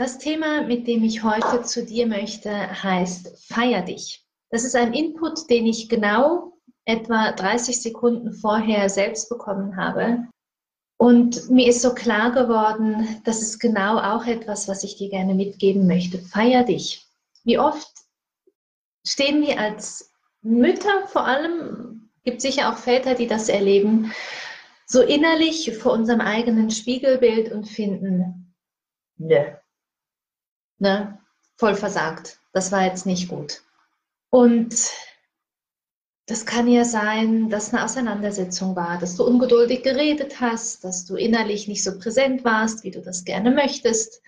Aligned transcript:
Das 0.00 0.16
Thema, 0.16 0.62
mit 0.62 0.86
dem 0.86 1.04
ich 1.04 1.24
heute 1.24 1.60
zu 1.60 1.84
dir 1.84 2.06
möchte, 2.06 2.50
heißt 2.50 3.46
Feier 3.52 3.82
dich. 3.82 4.24
Das 4.48 4.64
ist 4.64 4.74
ein 4.74 4.94
Input, 4.94 5.50
den 5.50 5.66
ich 5.66 5.90
genau 5.90 6.54
etwa 6.86 7.32
30 7.32 7.82
Sekunden 7.82 8.32
vorher 8.32 8.88
selbst 8.88 9.28
bekommen 9.28 9.76
habe. 9.76 10.26
Und 10.96 11.50
mir 11.50 11.68
ist 11.68 11.82
so 11.82 11.92
klar 11.92 12.32
geworden, 12.32 13.20
das 13.26 13.42
ist 13.42 13.58
genau 13.58 13.98
auch 13.98 14.24
etwas, 14.24 14.68
was 14.68 14.84
ich 14.84 14.96
dir 14.96 15.10
gerne 15.10 15.34
mitgeben 15.34 15.86
möchte. 15.86 16.18
Feier 16.18 16.64
dich. 16.64 17.04
Wie 17.44 17.58
oft 17.58 17.92
stehen 19.06 19.42
wir 19.42 19.60
als 19.60 20.10
Mütter 20.40 21.08
vor 21.08 21.26
allem, 21.26 22.08
gibt 22.24 22.40
sicher 22.40 22.72
auch 22.72 22.78
Väter, 22.78 23.16
die 23.16 23.26
das 23.26 23.50
erleben, 23.50 24.14
so 24.86 25.02
innerlich 25.02 25.76
vor 25.76 25.92
unserem 25.92 26.22
eigenen 26.22 26.70
Spiegelbild 26.70 27.52
und 27.52 27.68
finden, 27.68 28.54
nö, 29.18 29.44
ne, 30.80 31.18
voll 31.56 31.74
versagt. 31.74 32.40
Das 32.52 32.72
war 32.72 32.84
jetzt 32.84 33.06
nicht 33.06 33.28
gut. 33.28 33.62
Und 34.30 34.74
das 36.26 36.46
kann 36.46 36.68
ja 36.68 36.84
sein, 36.84 37.50
dass 37.50 37.72
eine 37.72 37.84
Auseinandersetzung 37.84 38.76
war, 38.76 38.98
dass 38.98 39.16
du 39.16 39.24
ungeduldig 39.24 39.82
geredet 39.82 40.40
hast, 40.40 40.84
dass 40.84 41.04
du 41.04 41.16
innerlich 41.16 41.68
nicht 41.68 41.82
so 41.82 41.98
präsent 41.98 42.44
warst, 42.44 42.84
wie 42.84 42.90
du 42.90 43.02
das 43.02 43.24
gerne 43.24 43.50
möchtest, 43.50 44.22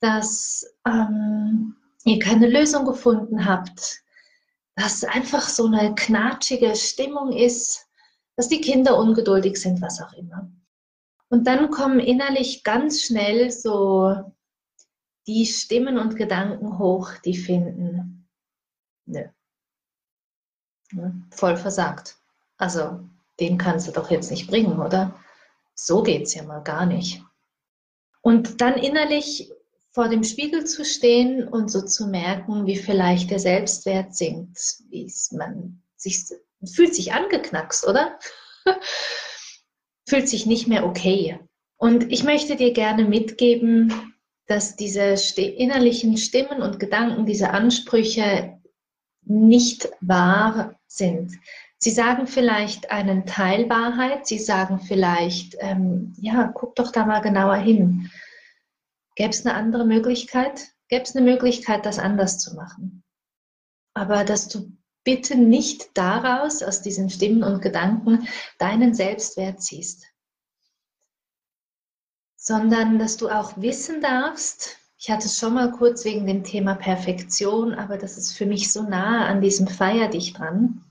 dass 0.00 0.66
ähm, 0.86 1.76
ihr 2.04 2.18
keine 2.18 2.46
Lösung 2.46 2.84
gefunden 2.84 3.46
habt, 3.46 4.02
dass 4.76 5.04
einfach 5.04 5.48
so 5.48 5.66
eine 5.66 5.94
knatschige 5.94 6.76
Stimmung 6.76 7.32
ist, 7.32 7.86
dass 8.36 8.48
die 8.48 8.60
Kinder 8.60 8.98
ungeduldig 8.98 9.56
sind, 9.56 9.80
was 9.82 10.00
auch 10.00 10.12
immer. 10.12 10.50
Und 11.28 11.46
dann 11.46 11.70
kommen 11.70 12.00
innerlich 12.00 12.64
ganz 12.64 13.02
schnell 13.02 13.50
so 13.50 14.14
die 15.30 15.46
Stimmen 15.46 15.96
und 15.96 16.16
Gedanken 16.16 16.78
hoch, 16.78 17.12
die 17.24 17.36
finden, 17.36 18.28
nö, 19.06 19.22
voll 21.30 21.56
versagt. 21.56 22.16
Also, 22.56 23.00
den 23.38 23.56
kannst 23.56 23.86
du 23.86 23.92
doch 23.92 24.10
jetzt 24.10 24.32
nicht 24.32 24.48
bringen, 24.48 24.80
oder? 24.80 25.14
So 25.74 26.02
geht's 26.02 26.34
ja 26.34 26.42
mal 26.42 26.62
gar 26.62 26.84
nicht. 26.84 27.22
Und 28.22 28.60
dann 28.60 28.74
innerlich 28.74 29.52
vor 29.92 30.08
dem 30.08 30.24
Spiegel 30.24 30.66
zu 30.66 30.84
stehen 30.84 31.46
und 31.46 31.70
so 31.70 31.80
zu 31.82 32.08
merken, 32.08 32.66
wie 32.66 32.76
vielleicht 32.76 33.30
der 33.30 33.38
Selbstwert 33.38 34.14
sinkt, 34.14 34.58
wie 34.88 35.12
man 35.30 35.80
sich 35.96 36.26
fühlt 36.74 36.94
sich 36.94 37.12
angeknackst, 37.12 37.86
oder? 37.86 38.18
fühlt 40.08 40.28
sich 40.28 40.44
nicht 40.44 40.66
mehr 40.66 40.84
okay. 40.84 41.38
Und 41.76 42.12
ich 42.12 42.24
möchte 42.24 42.56
dir 42.56 42.72
gerne 42.72 43.04
mitgeben, 43.04 44.12
dass 44.50 44.74
diese 44.74 45.14
innerlichen 45.40 46.16
Stimmen 46.16 46.60
und 46.60 46.80
Gedanken, 46.80 47.24
diese 47.24 47.50
Ansprüche 47.50 48.58
nicht 49.22 49.88
wahr 50.00 50.74
sind. 50.88 51.38
Sie 51.78 51.92
sagen 51.92 52.26
vielleicht 52.26 52.90
einen 52.90 53.26
Teil 53.26 53.70
Wahrheit, 53.70 54.26
sie 54.26 54.40
sagen 54.40 54.80
vielleicht, 54.80 55.56
ähm, 55.60 56.14
ja, 56.18 56.50
guck 56.52 56.74
doch 56.74 56.90
da 56.90 57.06
mal 57.06 57.20
genauer 57.20 57.56
hin. 57.56 58.10
Gäbe 59.14 59.30
es 59.30 59.46
eine 59.46 59.54
andere 59.54 59.86
Möglichkeit? 59.86 60.72
Gäbe 60.88 61.04
es 61.04 61.14
eine 61.14 61.24
Möglichkeit, 61.24 61.86
das 61.86 62.00
anders 62.00 62.40
zu 62.40 62.56
machen? 62.56 63.04
Aber 63.94 64.24
dass 64.24 64.48
du 64.48 64.76
bitte 65.04 65.36
nicht 65.36 65.96
daraus, 65.96 66.64
aus 66.64 66.82
diesen 66.82 67.08
Stimmen 67.08 67.44
und 67.44 67.62
Gedanken, 67.62 68.26
deinen 68.58 68.94
Selbstwert 68.94 69.62
ziehst 69.62 70.09
sondern 72.40 72.98
dass 72.98 73.18
du 73.18 73.28
auch 73.28 73.52
wissen 73.56 74.00
darfst, 74.00 74.78
ich 74.96 75.10
hatte 75.10 75.26
es 75.26 75.38
schon 75.38 75.54
mal 75.54 75.70
kurz 75.72 76.04
wegen 76.06 76.26
dem 76.26 76.42
Thema 76.42 76.74
Perfektion, 76.74 77.74
aber 77.74 77.98
das 77.98 78.16
ist 78.16 78.32
für 78.32 78.46
mich 78.46 78.72
so 78.72 78.82
nah 78.82 79.26
an 79.26 79.42
diesem 79.42 79.66
Feier 79.66 80.08
dich 80.08 80.32
dran. 80.32 80.82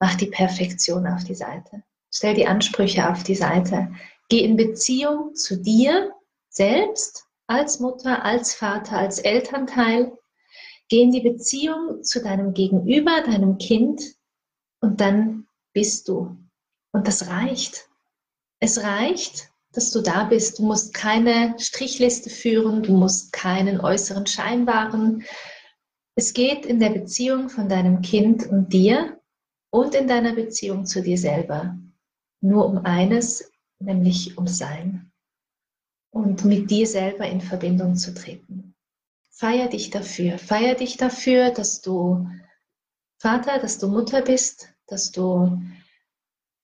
Mach 0.00 0.14
die 0.14 0.26
Perfektion 0.26 1.06
auf 1.06 1.24
die 1.24 1.34
Seite. 1.34 1.82
Stell 2.12 2.34
die 2.34 2.46
Ansprüche 2.46 3.10
auf 3.10 3.24
die 3.24 3.34
Seite. 3.34 3.92
Geh 4.28 4.44
in 4.44 4.56
Beziehung 4.56 5.34
zu 5.34 5.60
dir 5.60 6.12
selbst, 6.48 7.26
als 7.48 7.80
Mutter, 7.80 8.24
als 8.24 8.54
Vater, 8.54 8.98
als 8.98 9.18
Elternteil. 9.18 10.16
Geh 10.88 11.02
in 11.02 11.10
die 11.10 11.20
Beziehung 11.20 12.04
zu 12.04 12.22
deinem 12.22 12.54
Gegenüber, 12.54 13.22
deinem 13.22 13.58
Kind 13.58 14.00
und 14.80 15.00
dann 15.00 15.48
bist 15.72 16.08
du. 16.08 16.36
Und 16.92 17.08
das 17.08 17.28
reicht. 17.28 17.88
Es 18.60 18.82
reicht, 18.82 19.50
dass 19.72 19.90
du 19.90 20.00
da 20.00 20.24
bist. 20.24 20.58
Du 20.58 20.64
musst 20.64 20.94
keine 20.94 21.54
Strichliste 21.58 22.30
führen, 22.30 22.82
du 22.82 22.92
musst 22.92 23.32
keinen 23.32 23.80
äußeren 23.80 24.26
Schein 24.26 24.66
wahren. 24.66 25.24
Es 26.14 26.32
geht 26.32 26.66
in 26.66 26.80
der 26.80 26.90
Beziehung 26.90 27.48
von 27.48 27.68
deinem 27.68 28.02
Kind 28.02 28.46
und 28.46 28.72
dir 28.72 29.20
und 29.70 29.94
in 29.94 30.08
deiner 30.08 30.34
Beziehung 30.34 30.86
zu 30.86 31.02
dir 31.02 31.18
selber 31.18 31.76
nur 32.40 32.66
um 32.66 32.78
eines, 32.78 33.52
nämlich 33.78 34.38
um 34.38 34.46
Sein 34.46 35.12
und 36.10 36.44
mit 36.44 36.70
dir 36.70 36.86
selber 36.86 37.26
in 37.26 37.40
Verbindung 37.40 37.96
zu 37.96 38.14
treten. 38.14 38.74
Feier 39.30 39.68
dich 39.68 39.90
dafür. 39.90 40.38
Feier 40.38 40.74
dich 40.74 40.96
dafür, 40.96 41.50
dass 41.50 41.80
du 41.80 42.28
Vater, 43.18 43.58
dass 43.58 43.78
du 43.78 43.88
Mutter 43.88 44.22
bist, 44.22 44.72
dass 44.86 45.12
du 45.12 45.60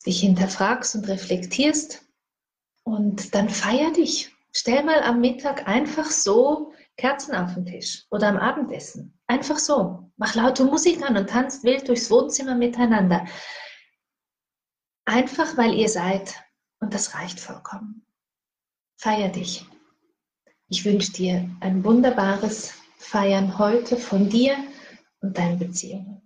dich 0.06 0.20
hinterfragst 0.20 0.94
und 0.96 1.08
reflektierst 1.08 2.03
und 2.84 3.34
dann 3.34 3.48
feier 3.48 3.92
dich. 3.92 4.30
Stell 4.52 4.84
mal 4.84 5.02
am 5.02 5.20
Mittag 5.20 5.66
einfach 5.66 6.06
so 6.06 6.72
Kerzen 6.96 7.34
auf 7.34 7.54
den 7.54 7.66
Tisch 7.66 8.06
oder 8.10 8.28
am 8.28 8.36
Abendessen. 8.36 9.18
Einfach 9.26 9.58
so. 9.58 10.12
Mach 10.16 10.34
laute 10.34 10.64
Musik 10.64 11.02
an 11.02 11.16
und 11.16 11.28
tanzt 11.28 11.64
wild 11.64 11.88
durchs 11.88 12.10
Wohnzimmer 12.10 12.54
miteinander. 12.54 13.26
Einfach 15.06 15.56
weil 15.56 15.74
ihr 15.74 15.88
seid. 15.88 16.34
Und 16.78 16.94
das 16.94 17.14
reicht 17.14 17.40
vollkommen. 17.40 18.06
Feier 18.96 19.30
dich. 19.30 19.66
Ich 20.68 20.84
wünsche 20.84 21.12
dir 21.12 21.50
ein 21.60 21.84
wunderbares 21.84 22.74
Feiern 22.98 23.58
heute 23.58 23.96
von 23.96 24.28
dir 24.28 24.56
und 25.20 25.36
deinen 25.36 25.58
Beziehungen. 25.58 26.23